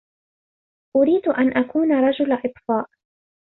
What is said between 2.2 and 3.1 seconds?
إطفاء.